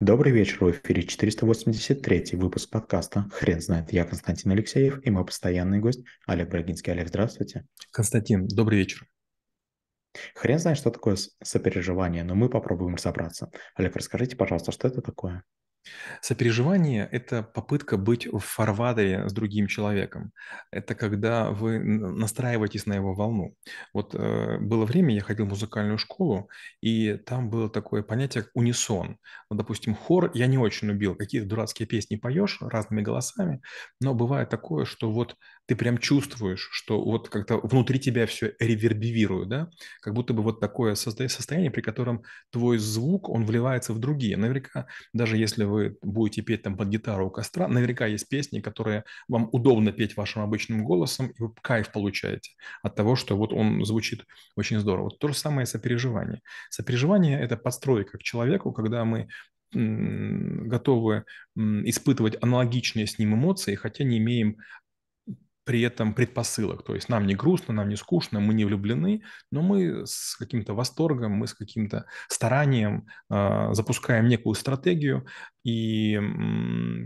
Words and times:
Добрый 0.00 0.30
вечер, 0.30 0.64
в 0.64 0.70
эфире 0.70 1.02
483 1.02 2.36
выпуск 2.38 2.70
подкаста 2.70 3.28
«Хрен 3.32 3.60
знает». 3.60 3.92
Я 3.92 4.04
Константин 4.04 4.52
Алексеев 4.52 5.04
и 5.04 5.10
мой 5.10 5.26
постоянный 5.26 5.80
гость 5.80 6.04
Олег 6.24 6.50
Брагинский. 6.50 6.92
Олег, 6.92 7.08
здравствуйте. 7.08 7.66
Константин, 7.90 8.46
добрый 8.46 8.78
вечер. 8.78 9.08
Хрен 10.36 10.60
знает, 10.60 10.78
что 10.78 10.92
такое 10.92 11.16
сопереживание, 11.42 12.22
но 12.22 12.36
мы 12.36 12.48
попробуем 12.48 12.94
разобраться. 12.94 13.50
Олег, 13.74 13.96
расскажите, 13.96 14.36
пожалуйста, 14.36 14.70
что 14.70 14.86
это 14.86 15.02
такое? 15.02 15.42
Сопереживание– 16.20 17.08
это 17.10 17.42
попытка 17.42 17.96
быть 17.96 18.26
в 18.26 18.38
фарватере 18.38 19.28
с 19.28 19.32
другим 19.32 19.66
человеком. 19.66 20.32
Это 20.70 20.94
когда 20.94 21.50
вы 21.50 21.78
настраиваетесь 21.78 22.86
на 22.86 22.94
его 22.94 23.14
волну. 23.14 23.54
Вот 23.94 24.14
э, 24.14 24.58
было 24.58 24.84
время, 24.84 25.14
я 25.14 25.20
ходил 25.22 25.46
в 25.46 25.50
музыкальную 25.50 25.98
школу, 25.98 26.50
и 26.80 27.14
там 27.14 27.50
было 27.50 27.70
такое 27.70 28.02
понятие, 28.02 28.44
как 28.44 28.52
унисон. 28.54 29.18
Ну, 29.50 29.56
допустим, 29.56 29.94
хор 29.94 30.30
я 30.34 30.46
не 30.46 30.58
очень 30.58 30.88
любил. 30.88 31.14
Какие-то 31.14 31.48
дурацкие 31.48 31.86
песни 31.86 32.16
поешь 32.16 32.58
разными 32.60 33.02
голосами, 33.02 33.60
но 34.00 34.14
бывает 34.14 34.48
такое, 34.48 34.84
что 34.84 35.10
вот 35.10 35.36
ты 35.68 35.76
прям 35.76 35.98
чувствуешь, 35.98 36.70
что 36.72 37.04
вот 37.04 37.28
как-то 37.28 37.58
внутри 37.58 38.00
тебя 38.00 38.26
все 38.26 38.54
ревербивирует, 38.58 39.50
да? 39.50 39.68
Как 40.00 40.14
будто 40.14 40.32
бы 40.32 40.42
вот 40.42 40.60
такое 40.60 40.94
состояние, 40.94 41.70
при 41.70 41.82
котором 41.82 42.22
твой 42.50 42.78
звук, 42.78 43.28
он 43.28 43.44
вливается 43.44 43.92
в 43.92 43.98
другие. 43.98 44.38
Наверняка, 44.38 44.86
даже 45.12 45.36
если 45.36 45.64
вы 45.64 45.98
будете 46.00 46.40
петь 46.40 46.62
там 46.62 46.74
под 46.74 46.88
гитару 46.88 47.26
у 47.26 47.30
костра, 47.30 47.68
наверняка 47.68 48.06
есть 48.06 48.30
песни, 48.30 48.60
которые 48.60 49.04
вам 49.28 49.50
удобно 49.52 49.92
петь 49.92 50.16
вашим 50.16 50.40
обычным 50.40 50.84
голосом, 50.84 51.26
и 51.26 51.34
вы 51.38 51.52
кайф 51.60 51.92
получаете 51.92 52.52
от 52.82 52.94
того, 52.94 53.14
что 53.14 53.36
вот 53.36 53.52
он 53.52 53.84
звучит 53.84 54.24
очень 54.56 54.80
здорово. 54.80 55.04
Вот 55.04 55.18
то 55.18 55.28
же 55.28 55.34
самое 55.34 55.66
сопереживание. 55.66 56.40
Сопереживание– 56.70 57.38
это 57.42 57.58
подстройка 57.58 58.16
к 58.16 58.22
человеку, 58.22 58.72
когда 58.72 59.04
мы 59.04 59.28
готовы 59.70 61.24
испытывать 61.54 62.42
аналогичные 62.42 63.06
с 63.06 63.18
ним 63.18 63.34
эмоции, 63.34 63.74
хотя 63.74 64.02
не 64.02 64.16
имеем 64.16 64.56
при 65.68 65.82
этом 65.82 66.14
предпосылок. 66.14 66.82
То 66.82 66.94
есть 66.94 67.10
нам 67.10 67.26
не 67.26 67.34
грустно, 67.34 67.74
нам 67.74 67.90
не 67.90 67.96
скучно, 67.96 68.40
мы 68.40 68.54
не 68.54 68.64
влюблены, 68.64 69.20
но 69.50 69.60
мы 69.60 70.06
с 70.06 70.34
каким-то 70.34 70.72
восторгом, 70.72 71.32
мы 71.32 71.46
с 71.46 71.52
каким-то 71.52 72.06
старанием 72.30 73.06
э, 73.28 73.68
запускаем 73.72 74.28
некую 74.28 74.54
стратегию 74.54 75.26
и 75.64 76.14
э, 76.14 76.20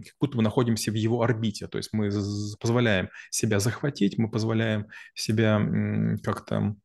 как 0.05 0.15
будто 0.21 0.37
бы 0.37 0.45
находимся 0.45 0.93
в 0.93 0.95
его 0.95 1.23
орбите. 1.23 1.67
То 1.67 1.79
есть 1.79 1.93
мы 1.93 2.09
позволяем 2.61 3.09
себя 3.31 3.59
захватить, 3.59 4.17
мы 4.17 4.31
позволяем 4.31 4.87
себя 5.17 5.59
э, 5.59 6.19
как-то 6.23 6.77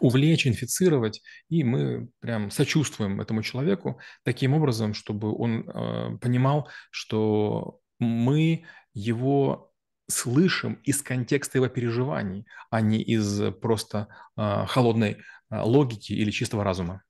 увлечь, 0.00 0.48
инфицировать, 0.48 1.22
и 1.48 1.62
мы 1.62 2.08
прям 2.18 2.50
сочувствуем 2.50 3.20
этому 3.20 3.44
человеку 3.44 4.00
таким 4.24 4.54
образом, 4.54 4.94
чтобы 4.94 5.32
он 5.32 5.70
э, 5.70 6.18
понимал, 6.20 6.68
что 6.90 7.78
мы 8.00 8.64
его 8.92 9.69
слышим 10.10 10.74
из 10.84 11.02
контекста 11.02 11.58
его 11.58 11.68
переживаний, 11.68 12.46
а 12.70 12.80
не 12.80 13.00
из 13.00 13.52
просто 13.60 14.08
э, 14.36 14.66
холодной 14.66 15.18
э, 15.50 15.60
логики 15.60 16.12
или 16.12 16.30
чистого 16.30 16.64
разума. 16.64 17.02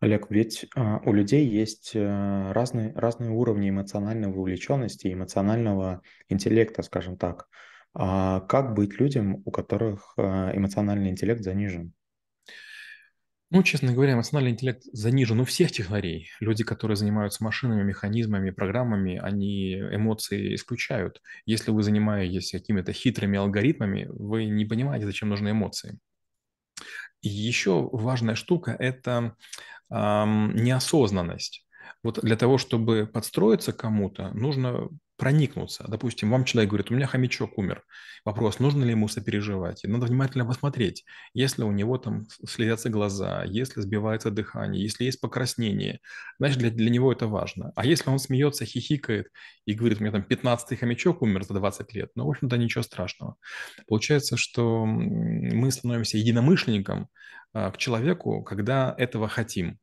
Олег, 0.00 0.30
ведь 0.30 0.66
э, 0.76 0.98
у 1.04 1.12
людей 1.12 1.46
есть 1.46 1.92
э, 1.94 2.52
разные, 2.52 2.92
разные 2.94 3.30
уровни 3.30 3.70
эмоциональной 3.70 4.28
вовлеченности, 4.28 5.12
эмоционального 5.12 6.02
интеллекта, 6.28 6.82
скажем 6.82 7.16
так. 7.16 7.48
А 7.94 8.40
как 8.40 8.74
быть 8.74 8.98
людям, 8.98 9.42
у 9.44 9.50
которых 9.50 10.14
э, 10.16 10.22
эмоциональный 10.22 11.10
интеллект 11.10 11.42
занижен? 11.42 11.92
Ну, 13.54 13.62
честно 13.62 13.92
говоря, 13.92 14.14
эмоциональный 14.14 14.50
интеллект 14.50 14.82
занижен 14.92 15.38
у 15.38 15.44
всех 15.44 15.70
технарей. 15.70 16.28
Люди, 16.40 16.64
которые 16.64 16.96
занимаются 16.96 17.44
машинами, 17.44 17.84
механизмами, 17.84 18.50
программами, 18.50 19.16
они 19.22 19.74
эмоции 19.74 20.56
исключают. 20.56 21.22
Если 21.46 21.70
вы 21.70 21.84
занимаетесь 21.84 22.50
какими-то 22.50 22.92
хитрыми 22.92 23.38
алгоритмами, 23.38 24.08
вы 24.10 24.46
не 24.46 24.64
понимаете, 24.64 25.06
зачем 25.06 25.28
нужны 25.28 25.50
эмоции. 25.50 26.00
И 27.22 27.28
еще 27.28 27.88
важная 27.92 28.34
штука– 28.34 28.72
это 28.80 29.36
эм, 29.88 30.56
неосознанность. 30.56 31.64
Вот 32.02 32.18
для 32.24 32.34
того, 32.34 32.58
чтобы 32.58 33.06
подстроиться 33.06 33.72
кому-то, 33.72 34.32
нужно 34.32 34.88
проникнуться. 35.16 35.84
Допустим, 35.88 36.30
вам 36.30 36.44
человек 36.44 36.70
говорит, 36.70 36.90
у 36.90 36.94
меня 36.94 37.06
хомячок 37.06 37.56
умер. 37.58 37.84
Вопрос, 38.24 38.58
нужно 38.58 38.84
ли 38.84 38.90
ему 38.90 39.08
сопереживать? 39.08 39.84
И 39.84 39.88
надо 39.88 40.06
внимательно 40.06 40.44
посмотреть, 40.44 41.04
если 41.34 41.62
у 41.62 41.72
него 41.72 41.98
там 41.98 42.26
слезятся 42.46 42.90
глаза, 42.90 43.44
если 43.44 43.80
сбивается 43.80 44.30
дыхание, 44.30 44.82
если 44.82 45.04
есть 45.04 45.20
покраснение, 45.20 46.00
значит, 46.38 46.58
для, 46.58 46.70
для 46.70 46.90
него 46.90 47.12
это 47.12 47.26
важно. 47.26 47.72
А 47.76 47.86
если 47.86 48.10
он 48.10 48.18
смеется, 48.18 48.64
хихикает 48.64 49.28
и 49.66 49.74
говорит, 49.74 50.00
у 50.00 50.04
меня 50.04 50.12
там 50.12 50.26
15-й 50.28 50.76
хомячок 50.76 51.22
умер 51.22 51.44
за 51.44 51.54
20 51.54 51.94
лет, 51.94 52.10
ну, 52.14 52.26
в 52.26 52.30
общем-то, 52.30 52.56
ничего 52.56 52.82
страшного. 52.82 53.36
Получается, 53.86 54.36
что 54.36 54.84
мы 54.84 55.70
становимся 55.70 56.18
единомышленником 56.18 57.08
а, 57.52 57.70
к 57.70 57.78
человеку, 57.78 58.42
когда 58.42 58.94
этого 58.98 59.28
хотим. 59.28 59.78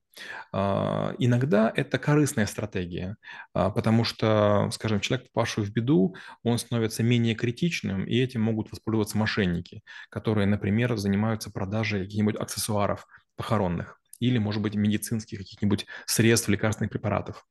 А, 0.52 1.16
иногда 1.18 1.72
это 1.76 1.98
корыстная 1.98 2.46
стратегия, 2.46 3.18
а, 3.54 3.70
потому 3.70 4.04
что, 4.04 4.70
скажем, 4.72 5.00
человек, 5.00 5.28
попавший 5.32 5.64
в 5.64 5.72
беду, 5.72 6.16
он 6.44 6.58
становится 6.58 7.04
менее 7.04 7.36
критичным, 7.36 8.06
и 8.06 8.18
этим 8.18 8.42
могут 8.42 8.72
воспользоваться 8.72 9.18
мошенники, 9.18 9.84
которые, 10.10 10.48
например, 10.48 10.98
занимаются 10.98 11.52
продажей 11.52 12.04
каких-нибудь 12.04 12.36
аксессуаров 12.36 13.08
похоронных 13.36 14.00
или, 14.20 14.38
может 14.38 14.62
быть, 14.62 14.76
медицинских 14.76 15.40
каких-нибудь 15.40 15.88
средств, 16.06 16.50
лекарственных 16.50 16.92
препаратов. 16.92 17.46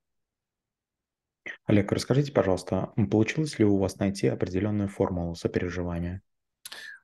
Олег, 1.65 1.91
расскажите, 1.91 2.32
пожалуйста, 2.32 2.92
получилось 3.10 3.59
ли 3.59 3.65
у 3.65 3.78
вас 3.78 3.98
найти 3.98 4.27
определенную 4.27 4.88
формулу 4.88 5.34
сопереживания? 5.34 6.22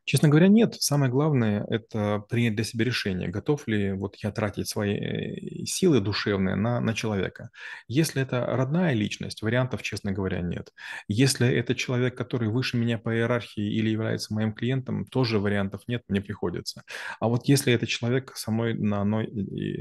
Честно 0.06 0.28
говоря, 0.28 0.46
нет. 0.46 0.76
Самое 0.78 1.10
главное– 1.10 1.66
это 1.68 2.20
принять 2.30 2.54
для 2.54 2.62
себя 2.62 2.84
решение, 2.84 3.28
готов 3.28 3.66
ли 3.66 3.90
вот 3.92 4.14
я 4.22 4.30
тратить 4.30 4.68
свои 4.68 4.94
э, 4.94 5.64
силы 5.64 6.00
душевные 6.00 6.54
на, 6.54 6.80
на 6.80 6.94
человека. 6.94 7.50
Если 7.88 8.22
это 8.22 8.46
родная 8.46 8.94
личность, 8.94 9.42
вариантов, 9.42 9.82
честно 9.82 10.12
говоря, 10.12 10.42
нет. 10.42 10.72
Если 11.08 11.48
это 11.48 11.74
человек, 11.74 12.16
который 12.16 12.48
выше 12.48 12.76
меня 12.76 12.98
по 12.98 13.12
иерархии 13.12 13.74
или 13.74 13.90
является 13.90 14.32
моим 14.32 14.52
клиентом, 14.52 15.06
тоже 15.06 15.40
вариантов 15.40 15.82
нет, 15.88 16.02
мне 16.06 16.20
приходится. 16.20 16.84
А 17.18 17.26
вот 17.26 17.48
если 17.48 17.72
это 17.72 17.88
человек 17.88 18.30
со 18.36 18.52
мной 18.52 18.74
на 18.74 19.00
одной, 19.00 19.28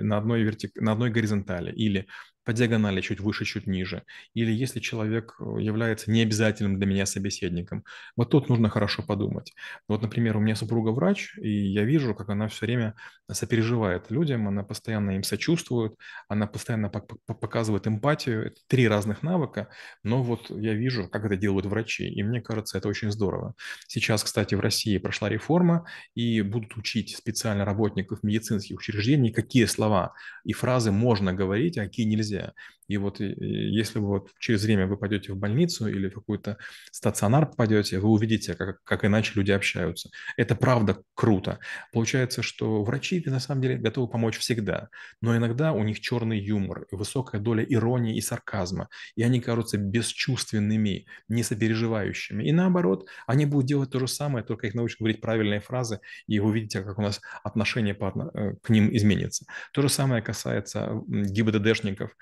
на 0.02 0.18
одной, 0.18 0.42
вертик, 0.42 0.72
на 0.76 0.94
одной 0.94 1.12
горизонтали 1.12 1.72
или 1.72 2.08
по 2.46 2.54
диагонали 2.54 3.02
чуть 3.02 3.20
выше, 3.20 3.46
чуть 3.46 3.68
ниже, 3.68 4.04
или 4.34 4.52
если 4.52 4.80
человек 4.80 5.36
э, 5.40 5.58
является 5.60 6.12
необязательным 6.12 6.78
для 6.78 6.86
меня 6.86 7.06
собеседником. 7.06 7.84
Вот 8.16 8.30
тут 8.30 8.50
нужно 8.50 8.70
хорошо 8.70 9.04
подумать. 9.04 9.54
Вот, 9.88 10.02
например, 10.02 10.38
у 10.38 10.40
меня 10.40 10.56
супруга 10.56 10.90
врач, 10.90 11.38
и 11.38 11.50
я 11.50 11.84
вижу, 11.84 12.16
как 12.16 12.30
она 12.30 12.48
все 12.48 12.66
время 12.66 12.96
сопереживает 13.32 14.12
людям, 14.12 14.48
она 14.48 14.64
постоянно 14.64 15.12
им 15.12 15.24
сочувствует, 15.24 15.96
она 16.28 16.48
постоянно 16.48 16.90
показывает 16.90 17.88
эмпатию. 17.88 18.48
Это 18.48 18.58
три 18.68 18.88
разных 18.88 19.24
навыка, 19.24 19.70
но 20.04 20.22
вот 20.24 20.50
я 20.52 20.74
вижу, 20.74 21.10
как 21.10 21.26
это 21.26 21.36
делают 21.36 21.66
врачи, 21.66 22.08
и 22.08 22.24
мне 22.24 22.42
кажется, 22.42 22.78
это 22.78 22.88
очень 22.88 23.12
здорово. 23.12 23.56
Сейчас, 23.88 24.24
кстати, 24.24 24.56
в 24.56 24.60
России 24.60 24.98
прошла 24.98 25.30
реформа, 25.30 25.86
и 26.14 26.42
будут 26.42 26.78
учить 26.78 27.16
специально 27.16 27.66
работников 27.66 28.24
медицинских 28.24 28.78
учреждений, 28.78 29.32
какие 29.32 29.66
слова 29.66 30.14
и 30.44 30.54
фразы 30.54 30.92
можно 30.92 31.34
говорить, 31.34 31.78
а 31.78 31.84
какие 31.84 32.06
нельзя 32.06 32.35
нельзя. 32.36 32.54
И 32.88 32.98
вот 32.98 33.20
если 33.20 34.00
вы 34.00 34.08
вот 34.08 34.30
через 34.40 34.64
время 34.64 34.86
вы 34.86 34.98
пойдете 34.98 35.34
в 35.34 35.38
больницу 35.38 35.88
или 35.88 36.08
в 36.10 36.16
какой-то 36.16 36.58
стационар 36.92 37.48
попадете, 37.48 38.00
вы 38.00 38.10
увидите, 38.10 38.54
как, 38.54 38.84
как 38.84 39.06
иначе 39.06 39.32
люди 39.36 39.52
общаются. 39.52 40.10
Это 40.38 40.56
правда 40.56 41.02
круто. 41.16 41.60
Получается, 41.92 42.44
что 42.44 42.84
врачи 42.84 43.24
на 43.26 43.40
самом 43.40 43.62
деле 43.64 43.78
готовы 43.78 44.08
помочь 44.08 44.38
всегда, 44.38 44.90
но 45.22 45.36
иногда 45.36 45.74
у 45.74 45.84
них 45.84 46.00
черный 46.00 46.40
юмор, 46.40 46.86
высокая 46.92 47.42
доля 47.42 47.64
иронии 47.64 48.18
и 48.18 48.22
сарказма, 48.22 48.90
и 49.16 49.24
они 49.24 49.42
кажутся 49.42 49.78
бесчувственными, 49.78 51.08
несопереживающими. 51.28 52.44
И 52.44 52.52
наоборот, 52.52 53.08
они 53.26 53.46
будут 53.48 53.66
делать 53.66 53.90
то 53.90 54.00
же 54.00 54.08
самое, 54.08 54.46
только 54.46 54.68
их 54.68 54.76
научат 54.76 55.00
говорить 55.00 55.22
правильные 55.22 55.60
фразы, 55.60 56.02
и 56.28 56.40
вы 56.40 56.50
увидите, 56.50 56.84
как 56.84 57.00
у 57.00 57.02
нас 57.02 57.20
отношение 57.44 57.96
по, 57.96 58.14
э, 58.36 58.54
к 58.62 58.70
ним 58.70 58.96
изменится. 58.96 59.46
То 59.74 59.82
же 59.82 59.90
самое 59.90 60.22
касается 60.22 61.02
ГИБДДшников, 61.08 62.16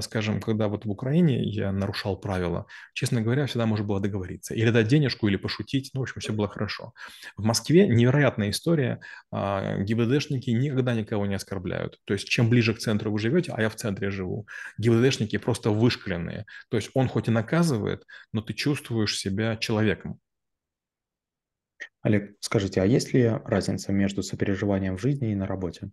скажем, 0.00 0.40
когда 0.40 0.68
вот 0.68 0.84
в 0.84 0.90
Украине 0.90 1.42
я 1.42 1.72
нарушал 1.72 2.16
правила, 2.18 2.66
честно 2.94 3.20
говоря, 3.20 3.46
всегда 3.46 3.66
можно 3.66 3.86
было 3.86 4.00
договориться. 4.00 4.54
Или 4.54 4.70
дать 4.70 4.88
денежку, 4.88 5.28
или 5.28 5.36
пошутить. 5.36 5.90
Ну, 5.94 6.00
в 6.00 6.02
общем, 6.04 6.20
все 6.20 6.32
было 6.32 6.48
хорошо. 6.48 6.92
В 7.36 7.44
Москве 7.44 7.88
невероятная 7.88 8.50
история. 8.50 9.00
А, 9.30 9.78
ГИБДДшники 9.78 10.50
никогда 10.50 10.94
никого 10.94 11.26
не 11.26 11.34
оскорбляют. 11.34 11.98
То 12.04 12.14
есть, 12.14 12.28
чем 12.28 12.48
ближе 12.48 12.74
к 12.74 12.78
центру 12.78 13.10
вы 13.10 13.18
живете, 13.18 13.52
а 13.52 13.60
я 13.62 13.68
в 13.68 13.76
центре 13.76 14.10
живу, 14.10 14.46
ГИБДДшники 14.78 15.38
просто 15.38 15.70
вышкаленные. 15.70 16.46
То 16.68 16.76
есть, 16.76 16.90
он 16.94 17.08
хоть 17.08 17.28
и 17.28 17.30
наказывает, 17.30 18.04
но 18.32 18.42
ты 18.42 18.54
чувствуешь 18.54 19.18
себя 19.18 19.56
человеком. 19.56 20.20
Олег, 22.02 22.36
скажите, 22.40 22.80
а 22.80 22.86
есть 22.86 23.12
ли 23.12 23.26
разница 23.44 23.92
между 23.92 24.22
сопереживанием 24.22 24.96
в 24.96 25.00
жизни 25.00 25.32
и 25.32 25.34
на 25.34 25.46
работе? 25.46 25.90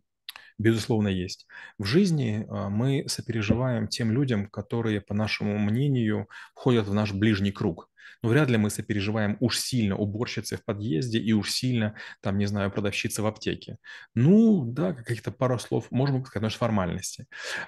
Безусловно, 0.58 1.08
есть. 1.08 1.48
В 1.78 1.86
жизни 1.86 2.46
а, 2.50 2.70
мы 2.70 3.06
сопереживаем 3.08 3.88
тем 3.88 4.12
людям, 4.12 4.48
которые, 4.48 5.02
по 5.02 5.14
нашему 5.14 5.58
мнению, 5.58 6.28
входят 6.56 6.88
в 6.88 6.94
наш 6.94 7.14
ближний 7.14 7.52
круг. 7.52 7.90
Но 8.24 8.30
вряд 8.30 8.50
ли 8.50 8.58
мы 8.58 8.70
сопереживаем 8.70 9.38
уж 9.40 9.60
сильно 9.60 9.96
уборщице 9.96 10.58
в 10.58 10.64
подъезде 10.64 11.20
и 11.20 11.34
уж 11.34 11.52
сильно, 11.52 11.96
там, 12.22 12.38
не 12.38 12.46
знаю, 12.46 12.72
продавщице 12.72 13.22
в 13.22 13.26
аптеке. 13.26 13.78
Ну, 14.16 14.66
да, 14.66 14.94
каких-то 14.94 15.32
пару 15.32 15.60
слов, 15.60 15.88
может 15.92 16.16
быть, 16.16 16.30
конечно, 16.30 16.58
формальности. 16.58 17.26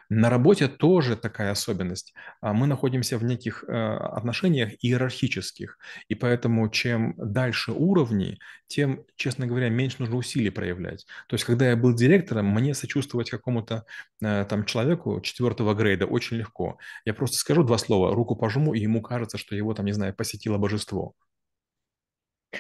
На 0.10 0.30
работе 0.30 0.68
тоже 0.68 1.16
такая 1.16 1.52
особенность. 1.52 2.14
А 2.42 2.54
мы 2.54 2.68
находимся 2.68 3.18
в 3.18 3.24
неких 3.24 3.64
э, 3.68 3.72
отношениях 3.74 4.74
иерархических, 4.82 5.78
и 6.08 6.16
поэтому 6.16 6.70
чем 6.70 7.14
дальше 7.18 7.72
уровни, 7.72 8.40
тем, 8.68 9.04
честно 9.16 9.48
говоря, 9.48 9.70
меньше 9.70 9.98
нужно 10.00 10.16
усилий 10.16 10.50
проявлять. 10.50 11.06
То 11.28 11.36
есть, 11.36 11.46
когда 11.46 11.70
я 11.70 11.76
был 11.76 11.94
директором, 11.94 12.48
мне 12.48 12.74
сочувствовать 12.74 13.30
какому-то 13.30 13.86
э, 14.22 14.46
там 14.48 14.66
человеку 14.66 15.22
четвертого 15.22 15.74
грейда 15.74 16.06
очень 16.06 16.38
легко. 16.38 16.78
Я 17.06 17.14
просто 17.14 17.38
скажу 17.38 17.64
два 17.64 17.78
слова, 17.78 18.14
руку 18.14 18.36
пожму, 18.36 18.74
и 18.74 18.80
ему 18.80 19.02
кажется, 19.02 19.38
что 19.38 19.56
его 19.56 19.74
там, 19.74 19.86
не 19.86 19.92
знаю, 19.92 20.14
посетило 20.30 20.60
божество. 20.60 21.16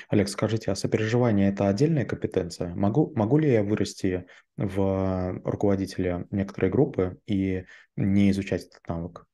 Олег, 0.09 0.27
скажите, 0.27 0.71
а 0.71 0.75
сопереживание– 0.75 1.49
это 1.49 1.67
отдельная 1.67 2.03
компетенция? 2.03 2.73
Могу, 2.73 3.13
могу 3.15 3.37
ли 3.37 3.51
я 3.51 3.63
вырасти 3.63 4.25
в 4.57 5.39
руководителя 5.43 6.25
некоторой 6.31 6.71
группы 6.71 7.19
и 7.27 7.65
не 7.95 8.31
изучать 8.31 8.65
этот 8.65 8.87
навык? 8.87 9.25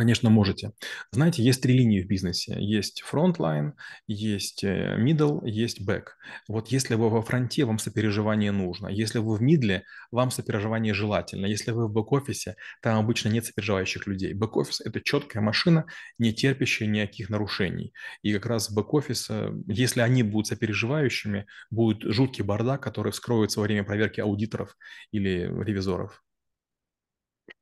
Конечно, 0.00 0.30
можете. 0.30 0.72
Знаете, 1.12 1.42
есть 1.42 1.60
три 1.60 1.76
линии 1.76 2.00
в 2.00 2.06
бизнесе. 2.06 2.56
Есть 2.58 3.04
frontline, 3.06 3.72
есть 4.06 4.64
э, 4.64 4.96
middle, 4.98 5.46
есть 5.46 5.86
back. 5.86 6.04
Вот 6.48 6.68
если 6.68 6.94
вы 6.94 7.10
во 7.10 7.20
фронте, 7.20 7.66
вам 7.66 7.78
сопереживание 7.78 8.50
нужно. 8.50 8.88
Если 8.88 9.18
вы 9.18 9.36
в 9.36 9.42
middle 9.42 9.74
е, 9.74 9.84
вам 10.10 10.30
сопереживание 10.30 10.94
желательно. 10.94 11.44
Если 11.44 11.72
вы 11.72 11.86
в 11.86 11.92
бэк-офисе, 11.92 12.56
там 12.80 12.98
обычно 12.98 13.28
нет 13.28 13.44
сопереживающих 13.44 14.06
людей. 14.06 14.32
Бэк-офис– 14.32 14.80
это 14.86 15.02
четкая 15.02 15.42
машина, 15.42 15.84
не 16.16 16.32
терпящая 16.32 16.88
никаких 16.88 17.28
нарушений. 17.28 17.92
И 18.22 18.32
как 18.32 18.46
раз 18.46 18.72
бэк-офис, 18.74 19.28
э, 19.28 19.52
если 19.66 20.00
они 20.00 20.22
будут 20.22 20.46
сопереживающими, 20.46 21.44
будет 21.70 22.10
жуткий 22.10 22.42
бардак, 22.42 22.82
который 22.82 23.12
вскроется 23.12 23.60
во 23.60 23.64
время 23.64 23.84
проверки 23.84 24.22
аудиторов 24.22 24.78
или 25.12 25.40
ревизоров. 25.62 26.22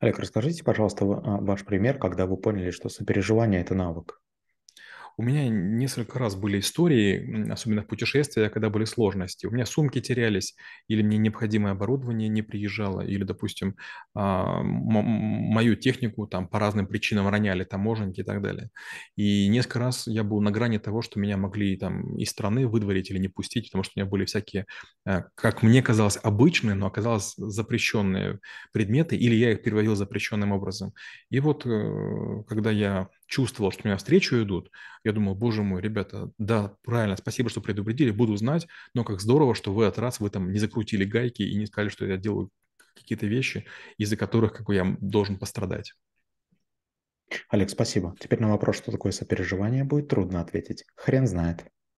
Олег, 0.00 0.18
расскажите, 0.18 0.62
пожалуйста, 0.64 1.04
а, 1.04 1.40
ваш 1.40 1.64
пример, 1.64 1.98
когда 1.98 2.26
вы 2.26 2.36
поняли, 2.36 2.70
что 2.70 2.88
сопереживание– 2.88 3.62
это 3.62 3.74
навык. 3.74 4.20
У 5.20 5.22
меня 5.24 5.48
несколько 5.48 6.20
раз 6.20 6.36
были 6.36 6.60
истории, 6.60 7.50
особенно 7.50 7.82
в 7.82 7.88
путешествиях, 7.88 8.52
когда 8.52 8.70
были 8.70 8.84
сложности. 8.84 9.46
У 9.46 9.50
меня 9.50 9.66
сумки 9.66 10.00
терялись, 10.00 10.54
или 10.86 11.02
мне 11.02 11.18
необходимое 11.18 11.72
оборудование 11.72 12.28
не 12.28 12.42
приезжало, 12.42 13.00
или, 13.00 13.24
допустим, 13.24 13.74
а, 14.14 14.62
мою 14.62 15.74
технику 15.74 16.28
там 16.28 16.46
по 16.46 16.60
разным 16.60 16.86
причинам 16.86 17.26
роняли 17.28 17.64
таможенники 17.64 18.20
и 18.20 18.22
так 18.22 18.40
далее. 18.42 18.70
И 19.16 19.48
несколько 19.48 19.80
раз 19.80 20.06
я 20.06 20.22
был 20.22 20.40
на 20.40 20.52
грани 20.52 20.78
того, 20.78 21.02
что 21.02 21.18
меня 21.18 21.36
могли 21.36 21.76
там 21.76 22.16
из 22.16 22.30
страны 22.30 22.68
выдворить 22.68 23.10
или 23.10 23.18
не 23.18 23.26
пустить, 23.28 23.70
потому 23.70 23.82
что 23.82 23.94
у 23.96 24.00
меня 24.00 24.08
были 24.08 24.24
всякие, 24.24 24.66
а, 25.04 25.24
как 25.34 25.64
мне 25.64 25.82
казалось, 25.82 26.16
обычные, 26.22 26.76
но 26.76 26.86
оказалось 26.86 27.34
запрещенные 27.36 28.38
предметы, 28.72 29.16
или 29.16 29.34
я 29.34 29.50
их 29.50 29.64
переводил 29.64 29.96
запрещенным 29.96 30.52
образом. 30.52 30.94
И 31.28 31.40
вот 31.40 31.66
э, 31.66 32.42
когда 32.46 32.70
я 32.70 33.08
чувствовал, 33.28 33.70
что 33.70 33.86
меня 33.86 33.96
встречу 33.96 34.42
идут, 34.42 34.70
я 35.04 35.12
думал, 35.12 35.34
боже 35.36 35.62
мой, 35.62 35.80
ребята, 35.80 36.32
да, 36.38 36.74
правильно, 36.82 37.16
спасибо, 37.16 37.50
что 37.50 37.60
предупредили, 37.60 38.10
буду 38.10 38.34
знать, 38.36 38.66
но 38.94 39.04
как 39.04 39.20
здорово, 39.20 39.54
что 39.54 39.72
в 39.72 39.80
этот 39.80 39.98
раз 39.98 40.18
вы 40.18 40.30
там 40.30 40.50
не 40.50 40.58
закрутили 40.58 41.04
гайки 41.04 41.42
и 41.42 41.56
не 41.56 41.66
сказали, 41.66 41.90
что 41.90 42.06
я 42.06 42.16
делаю 42.16 42.50
какие-то 42.94 43.26
вещи, 43.26 43.66
из-за 43.98 44.16
которых 44.16 44.54
как 44.54 44.66
бы, 44.66 44.74
я 44.74 44.96
должен 45.00 45.36
пострадать. 45.36 45.92
Олег, 47.50 47.70
спасибо. 47.70 48.16
Теперь 48.18 48.40
на 48.40 48.48
вопрос, 48.48 48.78
что 48.78 48.90
такое 48.90 49.12
сопереживание, 49.12 49.84
будет 49.84 50.08
трудно 50.08 50.40
ответить. 50.40 50.84
Хрен 50.96 51.26
знает. 51.26 51.66